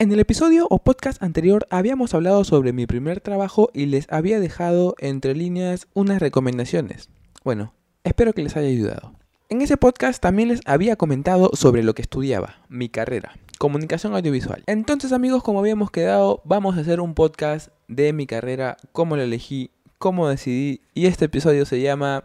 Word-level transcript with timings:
En 0.00 0.12
el 0.12 0.20
episodio 0.20 0.68
o 0.70 0.78
podcast 0.78 1.20
anterior 1.24 1.66
habíamos 1.70 2.14
hablado 2.14 2.44
sobre 2.44 2.72
mi 2.72 2.86
primer 2.86 3.20
trabajo 3.20 3.68
y 3.74 3.86
les 3.86 4.06
había 4.12 4.38
dejado 4.38 4.94
entre 5.00 5.34
líneas 5.34 5.88
unas 5.92 6.20
recomendaciones. 6.20 7.08
Bueno, 7.42 7.74
espero 8.04 8.32
que 8.32 8.44
les 8.44 8.56
haya 8.56 8.68
ayudado. 8.68 9.14
En 9.48 9.60
ese 9.60 9.76
podcast 9.76 10.22
también 10.22 10.50
les 10.50 10.60
había 10.66 10.94
comentado 10.94 11.50
sobre 11.54 11.82
lo 11.82 11.96
que 11.96 12.02
estudiaba, 12.02 12.60
mi 12.68 12.88
carrera, 12.88 13.32
comunicación 13.58 14.14
audiovisual. 14.14 14.62
Entonces 14.66 15.10
amigos, 15.10 15.42
como 15.42 15.58
habíamos 15.58 15.90
quedado, 15.90 16.42
vamos 16.44 16.76
a 16.76 16.82
hacer 16.82 17.00
un 17.00 17.14
podcast 17.14 17.70
de 17.88 18.12
mi 18.12 18.28
carrera, 18.28 18.76
cómo 18.92 19.16
la 19.16 19.24
elegí, 19.24 19.72
cómo 19.98 20.28
decidí 20.28 20.80
y 20.94 21.06
este 21.06 21.24
episodio 21.24 21.66
se 21.66 21.80
llama 21.80 22.22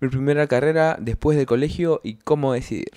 Mi 0.00 0.08
primera 0.08 0.46
carrera 0.46 0.96
después 0.98 1.36
del 1.36 1.44
colegio 1.44 2.00
y 2.02 2.14
cómo 2.14 2.54
decidir. 2.54 2.92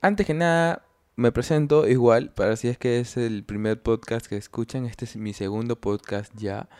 Antes 0.00 0.26
que 0.26 0.34
nada, 0.34 0.82
me 1.20 1.32
presento 1.32 1.86
igual, 1.86 2.30
para 2.30 2.56
si 2.56 2.68
es 2.68 2.78
que 2.78 2.98
es 2.98 3.18
el 3.18 3.44
primer 3.44 3.82
podcast 3.82 4.26
que 4.26 4.38
escuchan, 4.38 4.86
este 4.86 5.04
es 5.04 5.16
mi 5.16 5.34
segundo 5.34 5.76
podcast 5.78 6.32
ya. 6.34 6.70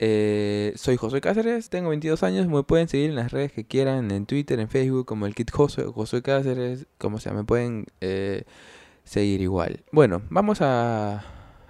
Eh, 0.00 0.72
soy 0.74 0.96
José 0.96 1.20
Cáceres, 1.20 1.70
tengo 1.70 1.90
22 1.90 2.24
años, 2.24 2.48
me 2.48 2.64
pueden 2.64 2.88
seguir 2.88 3.10
en 3.10 3.16
las 3.16 3.30
redes 3.30 3.52
que 3.52 3.64
quieran, 3.64 4.10
en 4.10 4.26
Twitter, 4.26 4.58
en 4.58 4.68
Facebook, 4.68 5.06
como 5.06 5.24
el 5.26 5.36
Kit 5.36 5.52
José, 5.52 5.84
José 5.84 6.20
Cáceres, 6.20 6.88
como 6.98 7.20
sea, 7.20 7.32
me 7.32 7.44
pueden 7.44 7.86
eh, 8.00 8.42
seguir 9.04 9.40
igual. 9.40 9.84
Bueno, 9.92 10.22
vamos 10.30 10.62
a, 10.62 11.24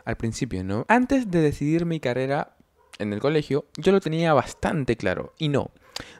al 0.07 0.17
principio, 0.17 0.65
¿no? 0.65 0.87
Antes 0.89 1.31
de 1.31 1.43
decidir 1.43 1.85
mi 1.85 2.01
carrera 2.01 2.57
en 2.99 3.13
el 3.13 3.21
colegio, 3.21 3.67
yo 3.77 3.93
lo 3.93 4.01
tenía 4.01 4.33
bastante 4.33 4.97
claro, 4.97 5.35
y 5.37 5.49
no, 5.51 5.71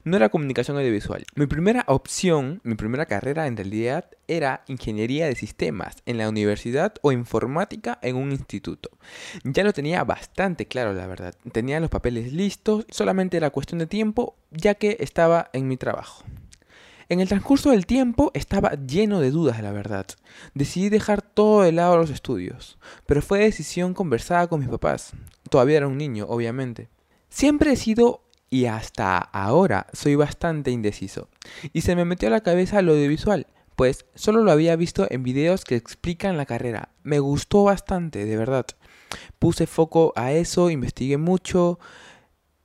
no 0.05 0.17
era 0.17 0.29
comunicación 0.29 0.77
audiovisual. 0.77 1.25
Mi 1.35 1.47
primera 1.47 1.85
opción, 1.87 2.61
mi 2.65 2.75
primera 2.75 3.07
carrera 3.07 3.47
en 3.47 3.57
realidad 3.57 4.07
era 4.29 4.63
ingeniería 4.69 5.27
de 5.27 5.35
sistemas 5.35 5.97
en 6.07 6.19
la 6.19 6.29
universidad 6.29 6.95
o 7.03 7.13
informática 7.13 7.99
en 8.03 8.17
un 8.17 8.33
instituto. 8.33 8.91
Ya 9.45 9.65
lo 9.65 9.73
tenía 9.73 10.05
bastante 10.05 10.67
claro, 10.67 10.93
la 10.93 11.07
verdad. 11.07 11.35
Tenía 11.53 11.81
los 11.81 11.91
papeles 11.91 12.33
listos, 12.33 12.87
solamente 12.91 13.37
era 13.37 13.51
cuestión 13.51 13.79
de 13.79 13.87
tiempo 13.87 14.37
ya 14.51 14.75
que 14.75 14.97
estaba 15.01 15.51
en 15.53 15.69
mi 15.69 15.77
trabajo. 15.77 16.25
En 17.09 17.19
el 17.19 17.29
transcurso 17.29 17.71
del 17.71 17.87
tiempo 17.87 18.31
estaba 18.35 18.75
lleno 18.75 19.21
de 19.21 19.33
dudas, 19.33 19.61
la 19.61 19.73
verdad. 19.73 20.07
Decidí 20.55 20.91
dejar 20.91 21.23
todo 21.23 21.63
de 21.63 21.73
lado 21.73 21.97
los 21.97 22.11
estudios, 22.11 22.79
pero 23.05 23.21
fue 23.21 23.41
decisión 23.41 23.95
conversada 23.95 24.47
con 24.47 24.61
mis 24.61 24.69
papás. 24.69 25.13
Todavía 25.49 25.79
era 25.79 25.89
un 25.89 25.99
niño, 25.99 26.27
obviamente. 26.29 26.89
Siempre 27.29 27.73
he 27.73 27.77
sido 27.77 28.23
y 28.51 28.67
hasta 28.67 29.19
ahora 29.19 29.87
soy 29.93 30.17
bastante 30.17 30.73
indeciso. 30.73 31.29
Y 31.73 31.83
se 31.83 31.95
me 31.97 32.05
metió 32.05 32.29
a 32.29 32.33
la 32.33 32.43
cabeza 32.43 32.83
lo 32.83 32.93
audiovisual, 32.93 33.47
pues 33.77 34.05
solo 34.15 34.43
lo 34.43 34.51
había 34.51 34.77
visto 34.77 35.07
en 35.09 35.23
videos 35.23 35.65
que 35.65 35.77
explican 35.77 36.37
la 36.37 36.47
carrera. 36.47 36.91
Me 37.03 37.21
gustó 37.21 37.65
bastante, 37.65 38.27
de 38.27 38.37
verdad. 38.37 38.67
Puse 39.39 39.67
foco 39.67 40.13
a 40.17 40.33
eso, 40.33 40.69
investigué 40.69 41.17
mucho. 41.17 41.79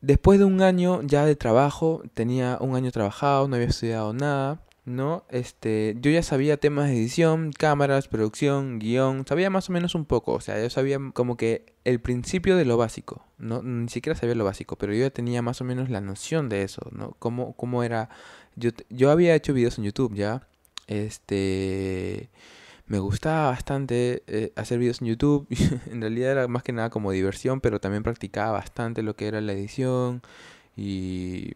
Después 0.02 0.40
de 0.40 0.46
un 0.46 0.62
año 0.62 1.02
ya 1.04 1.26
de 1.26 1.36
trabajo, 1.36 2.02
tenía 2.14 2.58
un 2.60 2.76
año 2.76 2.92
trabajado, 2.92 3.48
no 3.48 3.56
había 3.56 3.68
estudiado 3.68 4.14
nada. 4.14 4.62
¿No? 4.86 5.26
Este, 5.30 5.96
yo 6.00 6.12
ya 6.12 6.24
sabía 6.24 6.58
temas 6.58 6.90
de 6.90 6.96
edición, 6.96 7.52
cámaras, 7.52 8.08
producción, 8.08 8.80
guion, 8.80 9.26
sabía 9.28 9.50
más 9.50 9.70
o 9.70 9.74
menos 9.74 9.96
un 9.96 10.06
poco, 10.06 10.34
o 10.34 10.42
sea, 10.42 10.62
yo 10.62 10.70
sabía 10.70 11.00
como 11.14 11.38
que 11.38 11.66
el 11.84 12.00
principio 12.00 12.56
de 12.56 12.66
lo 12.66 12.78
básico, 12.78 13.26
no 13.38 13.62
ni 13.64 13.90
siquiera 13.90 14.18
sabía 14.18 14.36
lo 14.36 14.46
básico, 14.46 14.78
pero 14.78 14.94
yo 14.94 15.02
ya 15.02 15.10
tenía 15.10 15.42
más 15.42 15.60
o 15.62 15.64
menos 15.64 15.90
la 15.90 16.02
noción 16.02 16.50
de 16.50 16.64
eso, 16.64 16.82
¿no? 16.92 17.16
Cómo, 17.20 17.54
cómo 17.56 17.84
era 17.84 18.10
yo 18.56 18.72
yo 18.90 19.12
había 19.12 19.36
hecho 19.36 19.54
videos 19.54 19.78
en 19.78 19.86
YouTube 19.86 20.14
ya. 20.16 20.48
Este 20.88 22.30
me 22.88 23.00
gustaba 23.00 23.50
bastante 23.50 24.24
eh, 24.28 24.54
hacer 24.56 24.80
videos 24.80 25.02
en 25.02 25.08
YouTube. 25.08 25.48
en 25.92 26.02
realidad 26.02 26.32
era 26.32 26.48
más 26.48 26.64
que 26.64 26.74
nada 26.74 26.90
como 26.90 27.12
diversión, 27.12 27.62
pero 27.62 27.80
también 27.80 28.04
practicaba 28.04 28.52
bastante 28.52 29.04
lo 29.04 29.16
que 29.16 29.28
era 29.28 29.42
la 29.42 29.54
edición 29.54 30.22
y, 30.78 31.54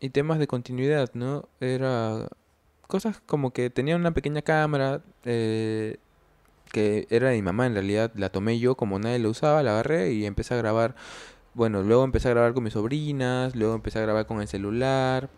y 0.00 0.10
temas 0.10 0.38
de 0.38 0.46
continuidad, 0.46 1.10
¿no? 1.14 1.48
Era 1.60 2.28
cosas 2.90 3.22
como 3.24 3.52
que 3.52 3.70
tenía 3.70 3.96
una 3.96 4.12
pequeña 4.12 4.42
cámara 4.42 5.02
eh, 5.24 5.98
que 6.72 7.06
era 7.10 7.30
de 7.30 7.36
mi 7.36 7.42
mamá 7.42 7.66
en 7.66 7.74
realidad, 7.74 8.12
la 8.16 8.30
tomé 8.30 8.58
yo 8.58 8.76
como 8.76 8.98
nadie 8.98 9.18
la 9.18 9.28
usaba, 9.30 9.62
la 9.62 9.72
agarré 9.72 10.12
y 10.12 10.26
empecé 10.26 10.54
a 10.54 10.58
grabar. 10.58 10.94
Bueno, 11.54 11.82
luego 11.82 12.04
empecé 12.04 12.28
a 12.28 12.32
grabar 12.32 12.54
con 12.54 12.64
mis 12.64 12.74
sobrinas, 12.74 13.56
luego 13.56 13.74
empecé 13.74 13.98
a 13.98 14.02
grabar 14.02 14.26
con 14.26 14.40
el 14.40 14.48
celular. 14.48 15.30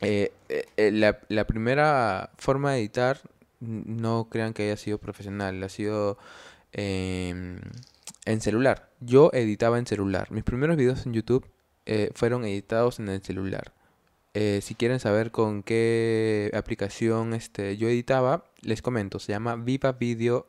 Eh, 0.00 0.32
eh, 0.48 0.90
la, 0.92 1.46
primera 1.46 2.30
forma 2.38 2.72
de 2.72 2.80
editar, 2.80 3.20
no 3.60 4.28
crean 4.30 4.54
que 4.54 4.64
haya 4.64 4.76
sido 4.76 4.98
profesional, 4.98 5.62
ha 5.62 5.68
sido 5.68 6.18
em, 6.72 7.60
en 8.24 8.40
celular. 8.40 8.90
Yo 9.00 9.30
editaba 9.32 9.78
en 9.78 9.86
celular. 9.86 10.30
Mis 10.30 10.44
primeros 10.44 10.76
videos 10.76 11.06
en 11.06 11.12
YouTube 11.12 11.46
fueron 12.14 12.44
editados 12.44 12.98
en 12.98 13.08
el 13.08 13.22
celular. 13.22 13.72
Eh, 14.34 14.60
si 14.62 14.74
quieren 14.74 15.00
saber 15.00 15.30
con 15.30 15.62
qué 15.62 16.50
aplicación 16.54 17.34
este, 17.34 17.76
yo 17.76 17.88
editaba, 17.88 18.44
les 18.62 18.82
comento, 18.82 19.18
se 19.18 19.32
llama 19.32 19.56
Viva 19.56 19.92
Video 19.92 20.46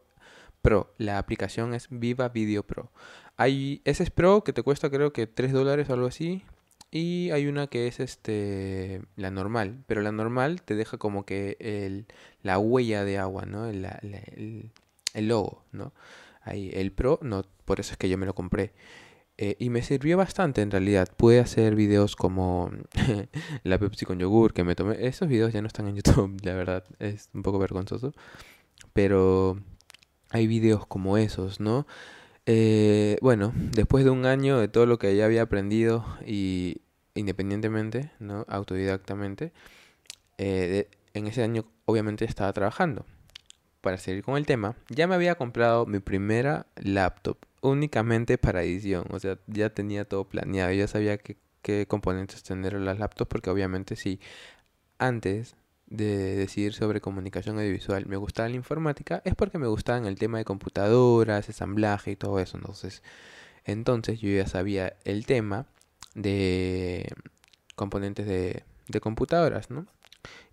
Pro. 0.62 0.94
La 0.98 1.18
aplicación 1.18 1.74
es 1.74 1.88
Viva 1.90 2.30
Video 2.30 2.64
Pro. 2.64 2.92
Hay, 3.38 3.82
ese 3.86 4.04
es 4.04 4.10
Pro 4.12 4.44
que 4.44 4.54
te 4.54 4.64
cuesta 4.64 4.90
creo 4.90 5.14
que 5.14 5.28
3 5.28 5.54
dólares 5.54 5.90
o 5.90 5.94
algo 5.94 6.08
así. 6.08 6.44
Y 6.92 7.30
hay 7.32 7.48
una 7.48 7.68
que 7.68 7.88
es 7.88 8.00
este 8.00 9.02
la 9.16 9.30
normal, 9.30 9.84
pero 9.88 10.02
la 10.02 10.12
normal 10.12 10.64
te 10.64 10.76
deja 10.76 10.98
como 10.98 11.24
que 11.26 11.56
el, 11.60 12.08
la 12.42 12.58
huella 12.58 13.04
de 13.06 13.20
agua, 13.20 13.46
¿no? 13.46 13.68
El, 13.68 13.86
el, 15.14 15.28
logo, 15.28 15.64
¿no? 15.72 15.94
Ahí, 16.42 16.72
el 16.74 16.92
Pro, 16.92 17.20
no, 17.22 17.44
por 17.66 17.80
eso 17.80 17.92
es 17.94 17.98
que 17.98 18.10
yo 18.10 18.18
me 18.18 18.26
lo 18.26 18.34
compré. 18.34 18.74
Eh, 19.42 19.56
y 19.58 19.70
me 19.70 19.82
sirvió 19.82 20.18
bastante 20.18 20.62
en 20.62 20.70
realidad. 20.70 21.08
Pude 21.16 21.40
hacer 21.40 21.74
videos 21.74 22.18
como 22.18 22.72
la 23.64 23.78
Pepsi 23.80 24.06
con 24.06 24.20
yogur 24.20 24.54
que 24.54 24.66
me 24.66 24.76
tomé. 24.76 24.98
Esos 25.08 25.30
videos 25.30 25.54
ya 25.54 25.62
no 25.62 25.68
están 25.68 25.88
en 25.88 25.96
YouTube, 25.96 26.38
la 26.44 26.54
verdad. 26.56 26.84
Es 27.00 27.30
un 27.34 27.42
poco 27.42 27.58
vergonzoso. 27.58 28.12
Pero 28.92 29.58
hay 30.32 30.46
videos 30.48 30.86
como 30.86 31.18
esos, 31.18 31.62
¿no? 31.62 31.88
Eh, 32.48 33.18
bueno, 33.22 33.54
después 33.56 34.04
de 34.04 34.10
un 34.10 34.26
año 34.26 34.60
de 34.60 34.68
todo 34.68 34.86
lo 34.86 35.00
que 35.00 35.16
ya 35.16 35.24
había 35.24 35.44
aprendido 35.44 36.06
y 36.26 36.82
independientemente, 37.16 38.12
¿no? 38.20 38.46
Autodidactamente, 38.50 39.54
eh, 40.38 40.90
en 41.14 41.28
ese 41.28 41.44
año 41.44 41.64
obviamente 41.86 42.26
estaba 42.26 42.52
trabajando. 42.52 43.06
Para 43.82 43.98
seguir 43.98 44.24
con 44.24 44.36
el 44.38 44.46
tema, 44.46 44.76
ya 44.90 45.08
me 45.08 45.16
había 45.16 45.36
comprado 45.36 45.86
mi 45.86 46.00
primera 46.00 46.66
laptop 46.76 47.38
únicamente 47.62 48.38
para 48.38 48.64
edición. 48.64 49.06
O 49.12 49.20
sea, 49.20 49.38
ya 49.48 49.70
tenía 49.70 50.06
todo 50.06 50.26
planeado, 50.26 50.74
ya 50.74 50.88
sabía 50.88 51.18
qué, 51.18 51.38
qué 51.62 51.86
componentes 51.88 52.44
tener 52.44 52.74
en 52.74 52.86
las 52.86 53.00
laptops, 53.00 53.30
porque 53.30 53.50
obviamente 53.50 53.96
si 53.96 54.20
antes 54.98 55.56
de 55.88 56.36
decidir 56.36 56.74
sobre 56.74 57.02
comunicación 57.02 57.58
audiovisual 57.58 58.06
me 58.06 58.18
gustaba 58.18 58.50
la 58.50 58.56
informática, 58.56 59.22
es 59.26 59.36
porque 59.36 59.58
me 59.58 59.68
gustaba 59.68 60.08
el 60.08 60.20
tema 60.20 60.38
de 60.38 60.46
computadoras, 60.46 61.48
ensamblaje 61.48 62.12
y 62.12 62.16
todo 62.16 62.40
eso. 62.40 62.58
Entonces, 62.58 63.02
entonces 63.66 64.20
yo 64.22 64.30
ya 64.30 64.48
sabía 64.48 64.94
el 65.04 65.26
tema 65.26 65.68
de 66.16 67.12
componentes 67.76 68.28
de, 68.28 68.64
de 68.88 69.00
computadoras, 69.00 69.70
¿no? 69.72 69.88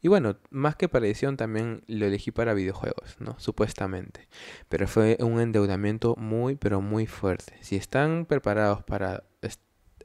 Y 0.02 0.08
bueno, 0.08 0.36
más 0.50 0.76
que 0.76 0.88
para 0.88 1.06
edición 1.06 1.36
también 1.36 1.82
lo 1.88 2.06
elegí 2.06 2.30
para 2.30 2.54
videojuegos, 2.54 3.16
¿no? 3.18 3.34
Supuestamente. 3.38 4.28
Pero 4.68 4.86
fue 4.86 5.16
un 5.20 5.40
endeudamiento 5.40 6.14
muy, 6.16 6.54
pero 6.56 6.80
muy 6.80 7.06
fuerte. 7.06 7.58
Si 7.62 7.76
están 7.76 8.26
preparados 8.26 8.84
para 8.84 9.24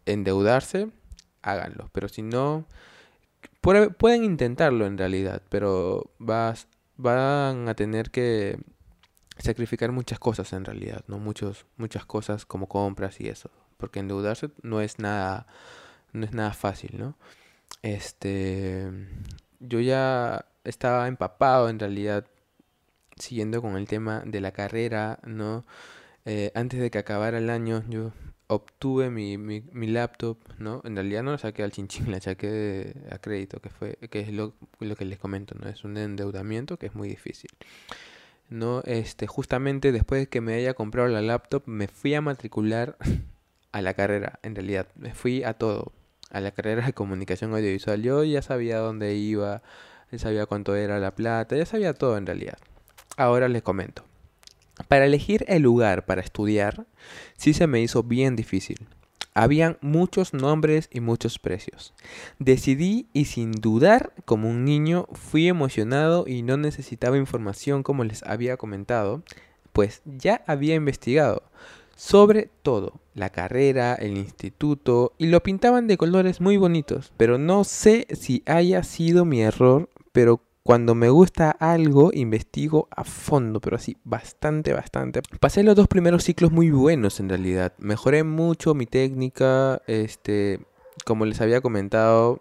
endeudarse, 0.05 0.89
háganlo. 1.41 1.89
Pero 1.93 2.07
si 2.07 2.21
no, 2.21 2.65
pueden 3.61 4.23
intentarlo 4.23 4.85
en 4.85 4.97
realidad, 4.97 5.43
pero 5.49 6.11
vas, 6.17 6.67
van 6.97 7.67
a 7.69 7.75
tener 7.75 8.11
que 8.11 8.59
sacrificar 9.37 9.91
muchas 9.91 10.19
cosas 10.19 10.53
en 10.53 10.65
realidad, 10.65 11.03
¿no? 11.07 11.19
Muchos, 11.19 11.65
muchas 11.77 12.05
cosas 12.05 12.45
como 12.45 12.67
compras 12.67 13.19
y 13.19 13.27
eso. 13.27 13.51
Porque 13.77 13.99
endeudarse 13.99 14.49
no 14.61 14.81
es 14.81 14.99
nada, 14.99 15.47
no 16.13 16.25
es 16.25 16.33
nada 16.33 16.53
fácil, 16.53 16.97
¿no? 16.97 17.17
Este, 17.81 18.91
yo 19.61 19.79
ya 19.79 20.45
estaba 20.63 21.07
empapado 21.07 21.69
en 21.69 21.79
realidad 21.79 22.25
siguiendo 23.17 23.61
con 23.61 23.77
el 23.77 23.87
tema 23.87 24.23
de 24.25 24.41
la 24.41 24.51
carrera, 24.51 25.19
¿no? 25.25 25.65
Eh, 26.25 26.51
antes 26.55 26.79
de 26.79 26.91
que 26.91 26.99
acabara 26.99 27.37
el 27.37 27.49
año 27.49 27.83
yo 27.89 28.11
obtuve 28.47 29.09
mi, 29.09 29.37
mi, 29.37 29.87
laptop, 29.87 30.37
¿no? 30.59 30.81
En 30.83 30.95
realidad 30.95 31.23
no 31.23 31.31
la 31.31 31.37
saqué 31.37 31.63
al 31.63 31.71
chinchín, 31.71 32.11
la 32.11 32.19
saqué 32.19 32.93
a 33.09 33.17
crédito, 33.19 33.61
que 33.61 33.69
fue 33.69 33.97
que 34.09 34.19
es 34.19 34.33
lo, 34.33 34.53
lo, 34.79 34.95
que 34.95 35.05
les 35.05 35.19
comento, 35.19 35.55
¿no? 35.55 35.69
Es 35.69 35.83
un 35.83 35.97
endeudamiento 35.97 36.77
que 36.77 36.87
es 36.87 36.95
muy 36.95 37.07
difícil. 37.07 37.49
No, 38.49 38.81
este, 38.85 39.27
justamente 39.27 39.93
después 39.93 40.21
de 40.21 40.27
que 40.27 40.41
me 40.41 40.53
haya 40.55 40.73
comprado 40.73 41.07
la 41.07 41.21
laptop, 41.21 41.63
me 41.65 41.87
fui 41.87 42.13
a 42.13 42.21
matricular 42.21 42.97
a 43.71 43.81
la 43.81 43.93
carrera, 43.93 44.39
en 44.43 44.55
realidad, 44.55 44.87
me 44.95 45.13
fui 45.13 45.43
a 45.43 45.53
todo, 45.53 45.93
a 46.31 46.41
la 46.41 46.51
carrera 46.51 46.85
de 46.85 46.93
comunicación 46.93 47.53
audiovisual. 47.53 48.01
Yo 48.01 48.23
ya 48.23 48.41
sabía 48.41 48.79
dónde 48.79 49.15
iba, 49.15 49.61
ya 50.11 50.19
sabía 50.19 50.45
cuánto 50.45 50.75
era 50.75 50.99
la 50.99 51.15
plata, 51.15 51.55
ya 51.55 51.65
sabía 51.65 51.93
todo 51.93 52.17
en 52.17 52.25
realidad. 52.25 52.57
Ahora 53.17 53.47
les 53.47 53.61
comento. 53.61 54.05
Para 54.87 55.05
elegir 55.05 55.45
el 55.47 55.61
lugar 55.61 56.05
para 56.05 56.21
estudiar, 56.21 56.85
sí 57.37 57.53
se 57.53 57.67
me 57.67 57.81
hizo 57.81 58.03
bien 58.03 58.35
difícil. 58.35 58.87
Habían 59.33 59.77
muchos 59.79 60.33
nombres 60.33 60.89
y 60.91 60.99
muchos 60.99 61.39
precios. 61.39 61.93
Decidí 62.39 63.07
y 63.13 63.25
sin 63.25 63.51
dudar, 63.51 64.11
como 64.25 64.49
un 64.49 64.65
niño, 64.65 65.07
fui 65.13 65.47
emocionado 65.47 66.25
y 66.27 66.41
no 66.41 66.57
necesitaba 66.57 67.17
información 67.17 67.83
como 67.83 68.03
les 68.03 68.23
había 68.23 68.57
comentado, 68.57 69.23
pues 69.71 70.01
ya 70.05 70.43
había 70.47 70.75
investigado 70.75 71.43
sobre 72.01 72.49
todo 72.63 72.93
la 73.13 73.29
carrera, 73.29 73.93
el 73.93 74.17
instituto, 74.17 75.13
y 75.19 75.27
lo 75.27 75.43
pintaban 75.43 75.85
de 75.85 75.97
colores 75.97 76.41
muy 76.41 76.57
bonitos. 76.57 77.13
Pero 77.15 77.37
no 77.37 77.63
sé 77.63 78.07
si 78.19 78.41
haya 78.47 78.81
sido 78.81 79.23
mi 79.23 79.43
error, 79.43 79.87
pero 80.11 80.41
cuando 80.63 80.95
me 80.95 81.09
gusta 81.09 81.51
algo, 81.51 82.09
investigo 82.11 82.87
a 82.89 83.03
fondo, 83.03 83.61
pero 83.61 83.75
así, 83.75 83.97
bastante, 84.03 84.73
bastante. 84.73 85.21
Pasé 85.39 85.61
los 85.61 85.75
dos 85.75 85.87
primeros 85.87 86.23
ciclos 86.23 86.51
muy 86.51 86.71
buenos 86.71 87.19
en 87.19 87.29
realidad. 87.29 87.73
Mejoré 87.77 88.23
mucho 88.23 88.73
mi 88.73 88.87
técnica, 88.87 89.83
este, 89.85 90.59
como 91.05 91.25
les 91.25 91.39
había 91.39 91.61
comentado, 91.61 92.39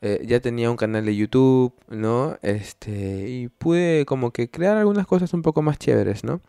eh, 0.00 0.24
ya 0.26 0.40
tenía 0.40 0.70
un 0.70 0.78
canal 0.78 1.04
de 1.04 1.14
YouTube, 1.14 1.74
¿no? 1.90 2.38
Este, 2.40 3.28
y 3.28 3.48
pude 3.48 4.06
como 4.06 4.30
que 4.30 4.50
crear 4.50 4.78
algunas 4.78 5.06
cosas 5.06 5.34
un 5.34 5.42
poco 5.42 5.60
más 5.60 5.78
chéveres, 5.78 6.24
¿no? 6.24 6.40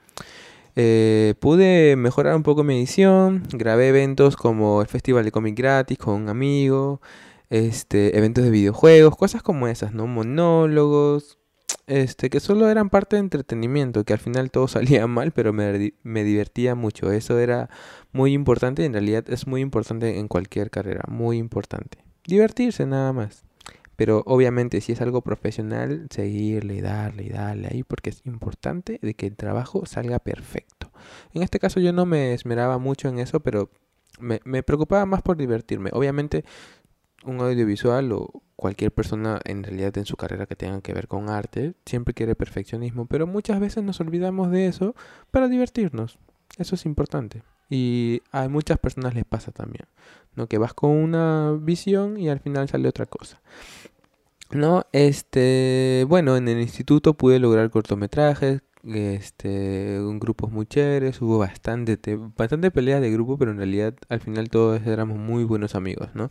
Eh, 0.82 1.34
pude 1.42 1.98
mejorar 1.98 2.38
un 2.38 2.44
poco 2.44 2.64
mi 2.64 2.74
edición, 2.78 3.44
grabé 3.52 3.90
eventos 3.90 4.38
como 4.38 4.82
el 4.82 4.88
Festival 4.88 5.26
de 5.26 5.32
Cómic 5.34 5.58
Gratis 5.58 5.98
con 5.98 6.14
un 6.14 6.30
amigo, 6.30 7.02
este, 7.50 8.18
eventos 8.18 8.46
de 8.46 8.50
videojuegos, 8.50 9.18
cosas 9.18 9.44
como 9.44 9.68
esas, 9.68 9.94
¿no? 9.94 10.08
Monólogos, 10.08 11.38
este, 11.88 12.30
que 12.30 12.40
solo 12.40 12.70
eran 12.70 12.90
parte 12.90 13.18
de 13.18 13.24
entretenimiento, 13.24 14.06
que 14.06 14.14
al 14.14 14.20
final 14.20 14.52
todo 14.52 14.68
salía 14.70 15.06
mal, 15.06 15.34
pero 15.34 15.52
me, 15.52 15.92
me 16.04 16.24
divertía 16.24 16.76
mucho. 16.76 17.12
Eso 17.12 17.38
era 17.40 17.70
muy 18.14 18.32
importante, 18.32 18.86
en 18.86 18.94
realidad 18.94 19.26
es 19.30 19.48
muy 19.48 19.60
importante 19.60 20.18
en 20.18 20.30
cualquier 20.30 20.72
carrera, 20.72 21.04
muy 21.10 21.40
importante. 21.40 21.98
Divertirse 22.24 22.86
nada 22.86 23.12
más. 23.12 23.44
Pero 24.00 24.24
obviamente 24.28 24.80
si 24.80 24.94
es 24.94 25.02
algo 25.02 25.20
profesional, 25.20 26.08
seguirle 26.10 26.76
y 26.76 26.80
darle 26.80 27.24
y 27.24 27.30
darle 27.32 27.68
ahí 27.70 27.84
porque 27.84 28.12
es 28.12 28.22
importante 28.26 28.98
de 29.02 29.14
que 29.14 29.28
el 29.28 29.36
trabajo 29.36 29.86
salga 29.86 30.20
perfecto. 30.20 30.90
En 31.34 31.44
este 31.44 31.60
caso 31.60 31.82
yo 31.82 31.92
no 31.92 32.06
me 32.06 32.32
esmeraba 32.32 32.78
mucho 32.78 33.10
en 33.10 33.20
eso, 33.20 33.42
pero 33.42 33.70
me, 34.18 34.40
me 34.46 34.64
preocupaba 34.64 35.06
más 35.06 35.22
por 35.22 35.36
divertirme. 35.36 35.90
Obviamente 35.92 36.46
un 37.26 37.42
audiovisual 37.42 38.14
o 38.14 38.42
cualquier 38.56 38.94
persona 38.94 39.42
en 39.44 39.66
realidad 39.66 39.98
en 39.98 40.06
su 40.06 40.16
carrera 40.16 40.46
que 40.46 40.56
tenga 40.56 40.80
que 40.80 40.94
ver 40.94 41.10
con 41.10 41.28
arte 41.28 41.74
siempre 41.86 42.14
quiere 42.14 42.36
perfeccionismo, 42.36 43.06
pero 43.06 43.28
muchas 43.28 43.60
veces 43.60 43.84
nos 43.84 44.00
olvidamos 44.00 44.50
de 44.50 44.68
eso 44.68 44.96
para 45.30 45.50
divertirnos. 45.50 46.20
Eso 46.58 46.76
es 46.76 46.86
importante. 46.86 47.44
Y 47.70 48.22
a 48.32 48.48
muchas 48.50 48.80
personas 48.80 49.14
les 49.14 49.26
pasa 49.26 49.52
también, 49.52 49.86
¿no? 50.36 50.48
Que 50.48 50.58
vas 50.58 50.74
con 50.74 50.92
una 50.92 51.56
visión 51.60 52.20
y 52.20 52.30
al 52.30 52.40
final 52.40 52.68
sale 52.68 52.90
otra 52.90 53.06
cosa. 53.06 53.42
No, 54.52 54.86
este, 54.94 56.06
bueno, 56.08 56.36
en 56.36 56.48
el 56.48 56.60
instituto 56.60 57.14
pude 57.14 57.38
lograr 57.38 57.70
cortometrajes, 57.70 58.64
este, 58.84 60.00
un 60.00 60.20
grupos 60.20 60.52
muy 60.52 60.66
hubo 61.22 61.38
bastante, 61.38 62.00
bastante 62.36 62.72
peleas 62.72 63.02
de 63.02 63.12
grupo, 63.12 63.38
pero 63.38 63.52
en 63.52 63.58
realidad 63.58 63.94
al 64.08 64.22
final 64.22 64.50
todos 64.50 64.86
éramos 64.88 65.18
muy 65.18 65.44
buenos 65.44 65.76
amigos, 65.76 66.10
¿no? 66.16 66.30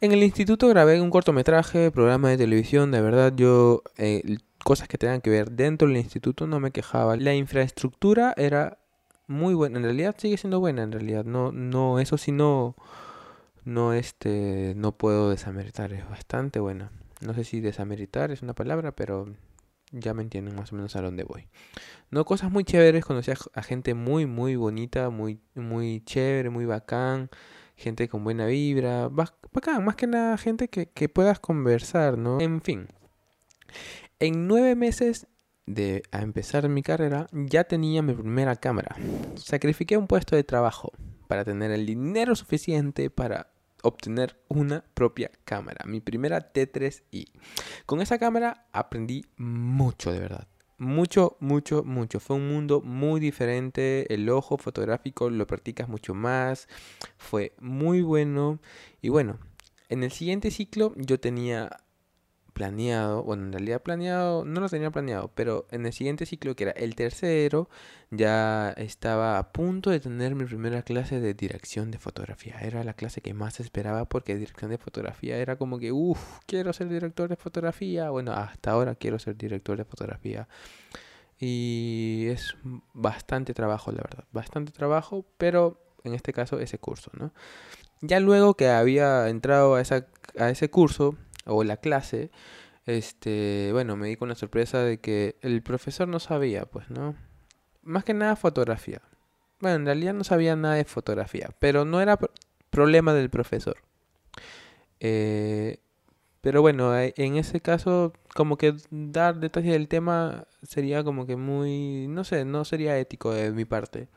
En 0.00 0.12
el 0.12 0.22
instituto 0.22 0.68
grabé 0.68 1.00
un 1.00 1.10
cortometraje, 1.10 1.90
programa 1.90 2.30
de 2.30 2.38
televisión, 2.38 2.90
de 2.90 3.00
verdad 3.00 3.32
yo 3.36 3.82
eh, 3.98 4.38
cosas 4.64 4.88
que 4.88 4.98
tengan 4.98 5.20
que 5.20 5.30
ver 5.30 5.52
dentro 5.52 5.88
del 5.88 5.96
instituto 5.96 6.46
no 6.46 6.58
me 6.58 6.70
quejaba. 6.70 7.16
La 7.16 7.34
infraestructura 7.34 8.34
era 8.36 8.78
muy 9.26 9.54
buena, 9.54 9.78
en 9.78 9.84
realidad 9.84 10.14
sigue 10.18 10.36
siendo 10.36 10.60
buena, 10.60 10.82
en 10.82 10.92
realidad 10.92 11.24
no 11.24 11.52
no 11.52 11.98
eso 11.98 12.18
sí 12.18 12.32
no 12.32 12.76
no 13.64 13.92
este 13.92 14.74
no 14.76 14.92
puedo 14.92 15.30
desameritar, 15.30 15.92
es 15.92 16.08
bastante 16.08 16.60
buena. 16.60 16.90
No 17.20 17.34
sé 17.34 17.44
si 17.44 17.60
desameritar 17.60 18.32
es 18.32 18.42
una 18.42 18.54
palabra, 18.54 18.92
pero 18.92 19.26
ya 19.92 20.14
me 20.14 20.22
entienden 20.22 20.56
más 20.56 20.72
o 20.72 20.76
menos 20.76 20.96
a 20.96 21.02
dónde 21.02 21.22
voy. 21.22 21.46
No, 22.10 22.24
cosas 22.24 22.50
muy 22.50 22.64
chéveres, 22.64 23.04
conocí 23.04 23.30
a, 23.30 23.62
gente 23.62 23.94
muy, 23.94 24.26
muy 24.26 24.56
bonita, 24.56 25.10
muy, 25.10 25.40
muy 25.54 26.02
chévere, 26.04 26.50
muy 26.50 26.64
bacán 26.66 27.30
gente 27.76 28.08
con 28.08 28.22
buena 28.24 28.46
vibra, 28.46 29.08
más 29.08 29.32
que 29.96 30.06
nada 30.06 30.38
gente 30.38 30.68
que, 30.68 30.86
que 30.86 31.08
puedas 31.08 31.40
conversar, 31.40 32.16
¿no? 32.16 32.40
En 32.40 32.60
fin, 32.62 32.86
en 34.20 34.46
nueve 34.46 34.74
meses 34.76 35.26
de 35.66 36.02
a 36.10 36.22
empezar 36.22 36.68
mi 36.68 36.82
carrera 36.82 37.26
ya 37.32 37.64
tenía 37.64 38.02
mi 38.02 38.14
primera 38.14 38.56
cámara. 38.56 38.96
Sacrifiqué 39.36 39.96
un 39.96 40.06
puesto 40.06 40.36
de 40.36 40.44
trabajo 40.44 40.92
para 41.28 41.44
tener 41.44 41.70
el 41.70 41.86
dinero 41.86 42.34
suficiente 42.34 43.10
para 43.10 43.52
obtener 43.82 44.36
una 44.48 44.84
propia 44.94 45.30
cámara, 45.44 45.84
mi 45.86 46.00
primera 46.00 46.52
T3i. 46.52 47.32
Con 47.86 48.00
esa 48.00 48.18
cámara 48.18 48.66
aprendí 48.72 49.24
mucho 49.36 50.12
de 50.12 50.20
verdad 50.20 50.46
mucho, 50.82 51.36
mucho, 51.40 51.84
mucho. 51.84 52.20
Fue 52.20 52.36
un 52.36 52.48
mundo 52.48 52.80
muy 52.82 53.20
diferente. 53.20 54.12
El 54.12 54.28
ojo 54.28 54.58
fotográfico 54.58 55.30
lo 55.30 55.46
practicas 55.46 55.88
mucho 55.88 56.12
más. 56.12 56.68
Fue 57.16 57.54
muy 57.60 58.02
bueno. 58.02 58.58
Y 59.00 59.08
bueno, 59.08 59.38
en 59.88 60.02
el 60.02 60.10
siguiente 60.10 60.50
ciclo 60.50 60.92
yo 60.96 61.20
tenía 61.20 61.70
planeado, 62.62 63.24
bueno, 63.24 63.46
en 63.46 63.52
realidad 63.52 63.82
planeado, 63.82 64.44
no 64.44 64.60
lo 64.60 64.68
tenía 64.68 64.92
planeado, 64.92 65.32
pero 65.34 65.66
en 65.72 65.84
el 65.84 65.92
siguiente 65.92 66.26
ciclo, 66.26 66.54
que 66.54 66.62
era 66.62 66.72
el 66.72 66.94
tercero, 66.94 67.68
ya 68.12 68.70
estaba 68.76 69.36
a 69.38 69.52
punto 69.52 69.90
de 69.90 69.98
tener 69.98 70.36
mi 70.36 70.44
primera 70.44 70.82
clase 70.82 71.18
de 71.18 71.34
dirección 71.34 71.90
de 71.90 71.98
fotografía. 71.98 72.60
Era 72.60 72.84
la 72.84 72.94
clase 72.94 73.20
que 73.20 73.34
más 73.34 73.58
esperaba 73.58 74.04
porque 74.04 74.36
dirección 74.36 74.70
de 74.70 74.78
fotografía 74.78 75.38
era 75.38 75.56
como 75.56 75.80
que, 75.80 75.90
uff, 75.90 76.38
quiero 76.46 76.72
ser 76.72 76.88
director 76.88 77.28
de 77.28 77.34
fotografía. 77.34 78.10
Bueno, 78.10 78.30
hasta 78.32 78.70
ahora 78.70 78.94
quiero 78.94 79.18
ser 79.18 79.36
director 79.36 79.76
de 79.76 79.84
fotografía. 79.84 80.46
Y 81.40 82.26
es 82.28 82.54
bastante 82.92 83.54
trabajo, 83.54 83.90
la 83.90 84.02
verdad, 84.02 84.24
bastante 84.30 84.70
trabajo, 84.70 85.26
pero 85.36 85.80
en 86.04 86.14
este 86.14 86.32
caso 86.32 86.60
ese 86.60 86.78
curso, 86.78 87.10
¿no? 87.18 87.32
Ya 88.02 88.20
luego 88.20 88.54
que 88.54 88.68
había 88.68 89.28
entrado 89.28 89.74
a, 89.74 89.80
esa, 89.80 90.06
a 90.38 90.50
ese 90.50 90.70
curso, 90.70 91.16
o 91.44 91.64
la 91.64 91.76
clase, 91.76 92.30
este, 92.86 93.70
bueno, 93.72 93.96
me 93.96 94.08
di 94.08 94.16
con 94.16 94.28
la 94.28 94.34
sorpresa 94.34 94.82
de 94.82 94.98
que 94.98 95.36
el 95.40 95.62
profesor 95.62 96.08
no 96.08 96.20
sabía, 96.20 96.64
pues, 96.66 96.90
¿no? 96.90 97.14
Más 97.82 98.04
que 98.04 98.14
nada 98.14 98.36
fotografía. 98.36 99.02
Bueno, 99.60 99.76
en 99.76 99.86
realidad 99.86 100.14
no 100.14 100.24
sabía 100.24 100.56
nada 100.56 100.74
de 100.74 100.84
fotografía, 100.84 101.50
pero 101.58 101.84
no 101.84 102.00
era 102.00 102.18
problema 102.70 103.14
del 103.14 103.30
profesor. 103.30 103.76
Eh, 105.00 105.78
pero 106.40 106.60
bueno, 106.62 106.92
en 106.98 107.36
ese 107.36 107.60
caso, 107.60 108.12
como 108.34 108.58
que 108.58 108.74
dar 108.90 109.38
detalles 109.38 109.72
del 109.72 109.88
tema 109.88 110.46
sería 110.62 111.04
como 111.04 111.26
que 111.26 111.36
muy, 111.36 112.08
no 112.08 112.24
sé, 112.24 112.44
no 112.44 112.64
sería 112.64 112.98
ético 112.98 113.32
de 113.32 113.52
mi 113.52 113.64
parte. 113.64 114.08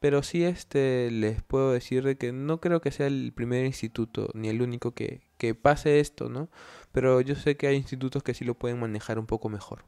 Pero 0.00 0.22
sí 0.22 0.44
este 0.44 1.10
les 1.12 1.42
puedo 1.42 1.72
decir 1.72 2.04
de 2.04 2.16
que 2.16 2.32
no 2.32 2.60
creo 2.60 2.80
que 2.80 2.90
sea 2.90 3.06
el 3.06 3.32
primer 3.34 3.66
instituto 3.66 4.30
ni 4.34 4.48
el 4.48 4.62
único 4.62 4.92
que, 4.94 5.20
que 5.40 5.54
pase 5.54 6.00
esto, 6.00 6.28
¿no? 6.28 6.50
Pero 6.92 7.22
yo 7.22 7.34
sé 7.34 7.56
que 7.56 7.66
hay 7.66 7.76
institutos 7.76 8.22
que 8.22 8.34
sí 8.34 8.44
lo 8.44 8.54
pueden 8.54 8.78
manejar 8.78 9.18
un 9.18 9.26
poco 9.26 9.48
mejor. 9.48 9.84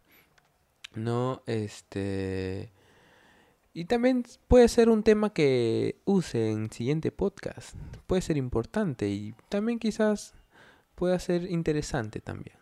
No, 0.95 1.43
este 1.47 2.73
y 3.75 3.85
también 3.85 4.25
puede 4.49 4.69
ser 4.69 4.89
un 4.89 5.03
tema 5.03 5.33
que 5.33 5.97
use 6.07 6.51
en 6.51 6.71
siguiente 6.71 7.13
podcast. 7.13 7.75
Puede 8.07 8.23
ser 8.23 8.37
importante 8.39 9.09
y 9.09 9.35
también 9.51 9.79
quizás 9.79 10.35
pueda 10.95 11.19
ser 11.19 11.51
interesante 11.51 12.21
también. 12.21 12.57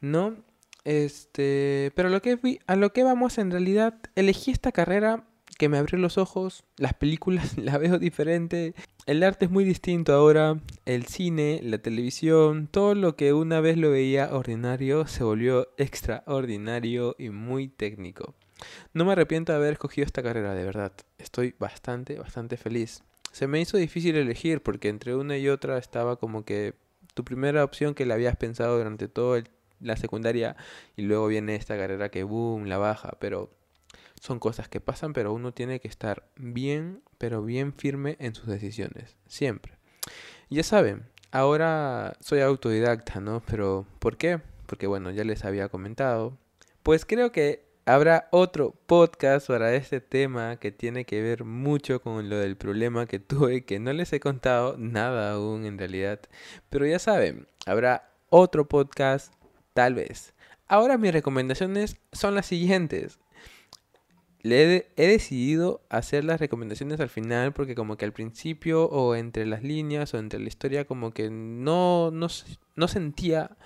¿No? 0.00 0.36
Este, 0.84 1.92
pero 1.94 2.08
lo 2.10 2.22
que 2.22 2.60
a 2.66 2.76
lo 2.76 2.92
que 2.92 3.04
vamos 3.04 3.38
en 3.38 3.50
realidad 3.52 3.98
elegí 4.16 4.50
esta 4.50 4.72
carrera 4.72 5.24
que 5.58 5.68
me 5.68 5.78
abrió 5.78 5.98
los 5.98 6.18
ojos, 6.18 6.64
las 6.76 6.94
películas 6.94 7.56
las 7.58 7.78
veo 7.78 7.98
diferente, 7.98 8.74
el 9.06 9.22
arte 9.22 9.46
es 9.46 9.50
muy 9.50 9.64
distinto 9.64 10.12
ahora, 10.12 10.60
el 10.84 11.06
cine, 11.06 11.60
la 11.62 11.78
televisión, 11.78 12.68
todo 12.70 12.94
lo 12.94 13.16
que 13.16 13.32
una 13.32 13.60
vez 13.60 13.76
lo 13.76 13.90
veía 13.90 14.34
ordinario 14.34 15.06
se 15.06 15.24
volvió 15.24 15.68
extraordinario 15.76 17.14
y 17.18 17.30
muy 17.30 17.68
técnico. 17.68 18.34
No 18.94 19.04
me 19.04 19.12
arrepiento 19.12 19.52
de 19.52 19.58
haber 19.58 19.74
escogido 19.74 20.06
esta 20.06 20.22
carrera, 20.22 20.54
de 20.54 20.64
verdad. 20.64 20.92
Estoy 21.18 21.54
bastante, 21.58 22.18
bastante 22.18 22.56
feliz. 22.56 23.02
Se 23.32 23.46
me 23.46 23.60
hizo 23.60 23.76
difícil 23.76 24.16
elegir 24.16 24.62
porque 24.62 24.88
entre 24.88 25.14
una 25.14 25.36
y 25.36 25.48
otra 25.48 25.76
estaba 25.78 26.16
como 26.16 26.44
que 26.44 26.74
tu 27.14 27.24
primera 27.24 27.64
opción 27.64 27.94
que 27.94 28.06
la 28.06 28.14
habías 28.14 28.36
pensado 28.36 28.78
durante 28.78 29.08
toda 29.08 29.42
la 29.80 29.96
secundaria 29.96 30.56
y 30.96 31.02
luego 31.02 31.26
viene 31.26 31.54
esta 31.54 31.76
carrera 31.76 32.10
que 32.10 32.22
boom, 32.22 32.64
la 32.64 32.78
baja, 32.78 33.16
pero 33.20 33.50
son 34.26 34.38
cosas 34.40 34.68
que 34.68 34.80
pasan, 34.80 35.12
pero 35.12 35.32
uno 35.32 35.52
tiene 35.52 35.80
que 35.80 35.88
estar 35.88 36.28
bien, 36.36 37.02
pero 37.16 37.42
bien 37.42 37.72
firme 37.72 38.16
en 38.18 38.34
sus 38.34 38.46
decisiones, 38.46 39.16
siempre. 39.26 39.78
Ya 40.50 40.62
saben, 40.62 41.04
ahora 41.30 42.16
soy 42.20 42.40
autodidacta, 42.40 43.20
¿no? 43.20 43.42
Pero 43.46 43.86
¿por 44.00 44.16
qué? 44.16 44.40
Porque 44.66 44.86
bueno, 44.86 45.10
ya 45.12 45.24
les 45.24 45.44
había 45.44 45.68
comentado. 45.68 46.36
Pues 46.82 47.04
creo 47.04 47.30
que 47.30 47.64
habrá 47.84 48.28
otro 48.32 48.74
podcast 48.86 49.46
para 49.46 49.74
este 49.74 50.00
tema 50.00 50.56
que 50.56 50.72
tiene 50.72 51.04
que 51.04 51.22
ver 51.22 51.44
mucho 51.44 52.02
con 52.02 52.28
lo 52.28 52.36
del 52.36 52.56
problema 52.56 53.06
que 53.06 53.20
tuve, 53.20 53.64
que 53.64 53.78
no 53.78 53.92
les 53.92 54.12
he 54.12 54.18
contado 54.18 54.76
nada 54.76 55.32
aún 55.32 55.64
en 55.64 55.78
realidad. 55.78 56.20
Pero 56.68 56.84
ya 56.84 56.98
saben, 56.98 57.46
habrá 57.64 58.10
otro 58.28 58.68
podcast 58.68 59.32
tal 59.72 59.94
vez. 59.94 60.34
Ahora 60.66 60.98
mis 60.98 61.12
recomendaciones 61.12 61.96
son 62.12 62.34
las 62.34 62.46
siguientes. 62.46 63.20
Le 64.46 64.76
he, 64.76 64.86
he, 64.96 65.08
decidido 65.08 65.82
hacer 65.88 66.24
las 66.24 66.38
recomendaciones 66.38 67.00
al 67.00 67.08
final 67.08 67.52
porque 67.52 67.74
como 67.74 67.96
que 67.96 68.04
al 68.04 68.12
principio 68.12 68.84
o 68.84 69.16
entre 69.16 69.44
las 69.44 69.62
líneas 69.62 70.14
o 70.14 70.18
entre 70.18 70.38
la 70.38 70.46
historia 70.46 70.84
como 70.84 71.10
que 71.10 71.30
no, 71.30 72.10
no, 72.12 72.28
no 72.76 72.88
sentía 72.88 73.56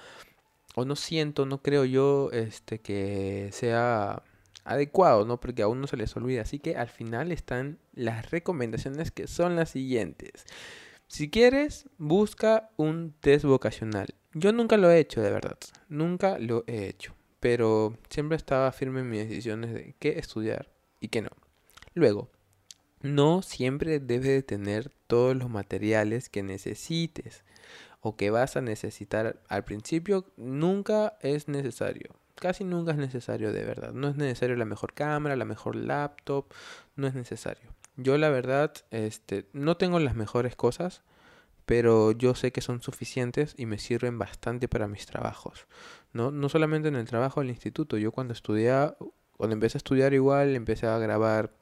o 0.75 0.85
no 0.85 0.97
siento, 0.97 1.45
no 1.47 1.63
creo 1.63 1.85
yo 1.85 2.31
este, 2.33 2.81
que 2.81 3.51
sea 3.53 4.23
adecuado, 4.65 5.25
¿no? 5.25 5.41
Porque 5.41 5.63
a 5.63 5.69
uno 5.69 5.87
se 5.87 5.97
les 5.97 6.17
olvida. 6.17 6.43
Así 6.43 6.59
que 6.59 6.77
al 6.77 6.89
final 6.89 7.33
están 7.33 7.79
las 7.93 8.31
recomendaciones 8.31 9.11
que 9.11 9.27
son 9.27 9.57
las 9.57 9.71
siguientes. 9.71 10.45
Si 11.09 11.29
quieres, 11.29 11.89
busca 11.99 12.71
un 12.77 13.15
test 13.21 13.45
vocacional. 13.45 14.15
Yo 14.33 14.53
nunca 14.53 14.77
lo 14.77 14.91
he 14.91 15.01
hecho, 15.01 15.21
de 15.21 15.31
verdad. 15.31 15.59
Nunca 15.89 16.39
lo 16.39 16.65
he 16.67 16.87
hecho. 16.89 17.15
Pero 17.41 17.97
siempre 18.11 18.37
estaba 18.37 18.71
firme 18.73 19.01
en 19.01 19.11
mis 19.11 19.29
decisiones 19.29 19.73
de 19.73 19.95
qué 19.99 20.19
estudiar 20.19 20.69
y 21.01 21.09
qué 21.09 21.23
no. 21.23 21.31
Luego, 21.95 22.31
no 23.01 23.43
siempre 23.43 23.99
debes 23.99 24.29
de 24.29 24.43
tener 24.43 24.91
todos 25.07 25.35
los 25.35 25.49
materiales 25.49 26.29
que 26.29 26.43
necesites 26.43 27.43
o 28.01 28.17
que 28.17 28.31
vas 28.31 28.57
a 28.57 28.61
necesitar 28.61 29.41
al 29.49 29.65
principio, 29.65 30.27
nunca 30.37 31.19
es 31.21 31.49
necesario. 31.49 32.15
Casi 32.35 32.65
nunca 32.65 32.93
es 32.93 32.99
necesario 32.99 33.53
de 33.53 33.65
verdad. 33.65 33.93
No 33.93 34.09
es 34.09 34.17
necesario 34.17 34.57
la 34.57 34.65
mejor 34.65 34.95
cámara, 34.95 35.37
la 35.37 35.45
mejor 35.45 35.77
laptop, 35.77 36.47
no 36.97 37.07
es 37.07 37.15
necesario. 37.15 37.71
Yo 37.97 38.17
la 38.17 38.31
verdad, 38.31 38.73
este, 38.91 39.47
no 39.53 39.77
tengo 39.77 39.99
las 39.99 40.15
mejores 40.15 40.57
cosas, 40.57 41.03
pero 41.71 42.11
yo 42.11 42.35
sé 42.35 42.51
que 42.51 42.63
son 42.63 42.83
suficientes 42.83 43.55
y 43.57 43.65
me 43.65 43.79
sirven 43.79 44.19
bastante 44.19 44.67
para 44.67 44.89
mis 44.89 45.07
trabajos. 45.07 45.69
No, 46.13 46.33
no 46.33 46.49
solamente 46.49 46.89
en 46.89 46.97
el 46.97 47.07
trabajo 47.07 47.39
del 47.39 47.51
instituto. 47.51 47.97
Yo 47.97 48.11
cuando 48.11 48.33
estudiaba, 48.33 48.97
cuando 49.37 49.55
empecé 49.55 49.77
a 49.77 49.79
estudiar 49.79 50.13
igual, 50.13 50.57
empecé 50.57 50.89
a 50.89 50.99
grabar 50.99 51.53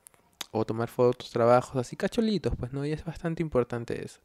o 0.50 0.64
tomar 0.64 0.88
fotos, 0.88 1.30
trabajos 1.30 1.76
así 1.76 1.94
cacholitos, 1.94 2.56
pues 2.56 2.72
no, 2.72 2.86
y 2.86 2.92
es 2.92 3.04
bastante 3.04 3.42
importante 3.42 4.02
eso. 4.02 4.20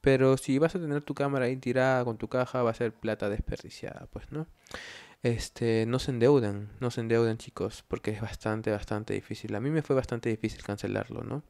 Pero 0.00 0.38
si 0.38 0.58
vas 0.58 0.74
a 0.74 0.80
tener 0.80 1.02
tu 1.02 1.12
cámara 1.12 1.44
ahí 1.44 1.56
tirada 1.58 2.06
con 2.06 2.16
tu 2.16 2.28
caja, 2.28 2.62
va 2.62 2.70
a 2.70 2.74
ser 2.74 2.94
plata 2.94 3.28
desperdiciada, 3.28 4.08
pues, 4.10 4.32
¿no? 4.32 4.46
Este, 5.22 5.84
no 5.84 5.98
se 5.98 6.10
endeuden, 6.10 6.70
no 6.80 6.90
se 6.90 7.02
endeuden, 7.02 7.36
chicos, 7.36 7.84
porque 7.86 8.12
es 8.12 8.22
bastante, 8.22 8.70
bastante 8.70 9.12
difícil. 9.12 9.54
A 9.54 9.60
mí 9.60 9.68
me 9.68 9.82
fue 9.82 9.94
bastante 9.94 10.30
difícil 10.30 10.62
cancelarlo, 10.62 11.22
¿no? 11.22 11.42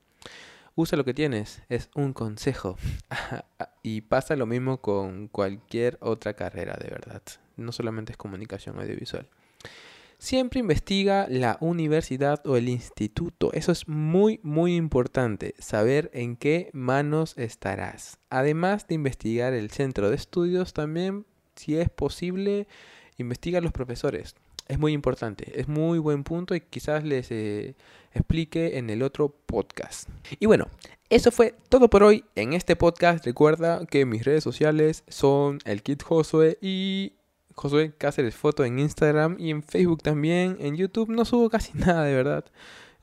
Usa 0.80 0.97
lo 0.97 1.04
que 1.04 1.12
tienes, 1.12 1.61
es 1.68 1.90
un 1.97 2.12
consejo. 2.12 2.76
y 3.82 4.02
pasa 4.02 4.37
lo 4.37 4.47
mismo 4.47 4.80
con 4.80 5.26
cualquier 5.26 5.99
otra 6.00 6.35
carrera, 6.35 6.78
de 6.80 6.88
verdad. 6.88 7.20
No 7.56 7.73
solamente 7.73 8.12
es 8.12 8.16
comunicación 8.16 8.78
audiovisual. 8.78 9.26
Siempre 10.18 10.61
investiga 10.61 11.26
la 11.28 11.56
universidad 11.58 12.47
o 12.47 12.56
el 12.56 12.68
instituto. 12.68 13.52
Eso 13.54 13.73
es 13.73 13.88
muy, 13.88 14.38
muy 14.44 14.76
importante, 14.76 15.56
saber 15.58 16.12
en 16.14 16.37
qué 16.37 16.70
manos 16.73 17.37
estarás. 17.37 18.18
Además 18.30 18.87
de 18.87 18.94
investigar 18.94 19.54
el 19.54 19.73
centro 19.73 20.11
de 20.11 20.14
estudios, 20.14 20.75
también, 20.75 21.26
si 21.56 21.76
es 21.76 21.90
posible, 21.90 22.68
investiga 23.16 23.58
a 23.58 23.62
los 23.62 23.73
profesores. 23.73 24.37
Es 24.69 24.79
muy 24.79 24.93
importante, 24.93 25.59
es 25.59 25.67
muy 25.67 25.99
buen 25.99 26.25
punto 26.25 26.55
y 26.55 26.61
quizás 26.61 27.03
les 27.03 27.31
eh, 27.31 27.75
explique 28.13 28.77
en 28.77 28.91
el 28.91 29.03
otro 29.03 29.31
podcast. 29.47 30.11
Y 30.39 30.45
bueno, 30.45 30.69
eso 31.09 31.31
fue 31.31 31.55
todo 31.71 31.89
por 31.89 32.03
hoy 32.03 32.27
en 32.35 32.53
este 32.53 32.77
podcast. 32.77 33.25
Recuerda 33.25 33.87
que 33.87 34.05
mis 34.05 34.27
redes 34.27 34.45
sociales 34.45 35.05
son 35.09 35.61
el 35.65 35.83
Kit 35.83 36.03
Josue 36.03 36.59
y 36.61 37.15
Josué 37.55 37.95
Cáceres 37.97 38.35
Foto 38.35 38.63
en 38.63 38.79
Instagram 38.79 39.37
y 39.39 39.49
en 39.49 39.63
Facebook 39.63 40.03
también. 40.03 40.59
En 40.61 40.77
YouTube 40.77 41.09
no 41.09 41.25
subo 41.25 41.49
casi 41.49 41.73
nada, 41.79 42.05
de 42.05 42.15
verdad. 42.15 42.45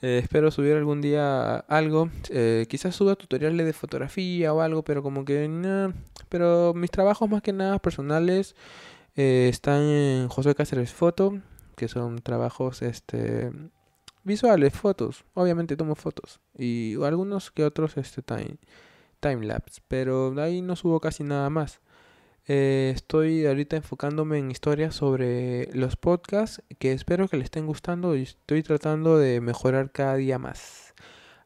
Eh, 0.04 0.20
espero 0.22 0.52
subir 0.52 0.74
algún 0.74 1.02
día 1.02 1.58
algo. 1.58 2.12
Eh, 2.30 2.68
quizás 2.70 2.96
suba 2.96 3.16
tutoriales 3.16 3.66
de 3.66 3.74
fotografía 3.74 4.54
o 4.54 4.62
algo, 4.62 4.84
pero 4.84 5.02
como 5.02 5.26
que 5.26 5.48
no. 5.48 5.94
Pero 6.30 6.76
mis 6.76 6.92
trabajos 6.92 7.28
más 7.28 7.42
que 7.42 7.54
nada 7.54 7.80
personales 7.80 8.56
están 9.16 9.82
en 9.82 10.28
Josué 10.28 10.54
Cáceres 10.56 10.92
Foto, 10.92 11.40
que 11.76 11.88
son 11.88 12.20
trabajos 12.20 12.82
este 12.82 13.52
visuales, 14.26 14.74
fotos. 14.74 15.24
Obviamente 15.34 15.78
tomo 15.78 15.96
fotos. 15.96 16.42
Y 16.58 16.96
algunos 17.04 17.52
que 17.52 17.64
otros 17.64 17.96
este 17.98 18.22
time, 18.22 18.58
time 19.22 19.46
lapse. 19.46 19.82
Pero 19.88 20.32
de 20.32 20.44
ahí 20.44 20.62
no 20.62 20.76
subo 20.76 21.00
casi 21.00 21.24
nada 21.24 21.50
más. 21.50 21.80
Eh, 22.48 22.92
estoy 22.94 23.46
ahorita 23.46 23.78
enfocándome 23.78 24.38
en 24.38 24.52
historias 24.52 24.96
sobre 24.96 25.70
los 25.74 25.96
podcasts 25.96 26.62
que 26.78 26.92
espero 26.92 27.28
que 27.28 27.38
les 27.38 27.46
estén 27.46 27.66
gustando 27.66 28.16
y 28.16 28.24
estoy 28.24 28.62
tratando 28.62 29.18
de 29.18 29.42
mejorar 29.42 29.92
cada 29.92 30.16
día 30.16 30.38
más. 30.38 30.94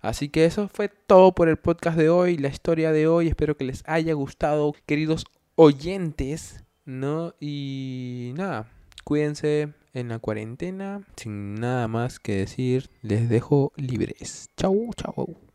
Así 0.01 0.29
que 0.29 0.45
eso 0.45 0.69
fue 0.69 0.89
todo 0.89 1.33
por 1.33 1.49
el 1.49 1.57
podcast 1.57 1.97
de 1.97 2.09
hoy, 2.09 2.37
la 2.37 2.47
historia 2.49 2.91
de 2.91 3.07
hoy. 3.07 3.27
Espero 3.27 3.55
que 3.55 3.65
les 3.65 3.83
haya 3.85 4.13
gustado, 4.13 4.73
queridos 4.85 5.25
oyentes, 5.55 6.63
¿no? 6.85 7.33
Y 7.39 8.33
nada, 8.35 8.69
cuídense 9.03 9.73
en 9.93 10.09
la 10.09 10.19
cuarentena. 10.19 11.05
Sin 11.15 11.55
nada 11.55 11.87
más 11.87 12.19
que 12.19 12.35
decir, 12.35 12.89
les 13.01 13.29
dejo 13.29 13.71
libres. 13.75 14.49
Chau, 14.57 14.91
chau. 14.95 15.48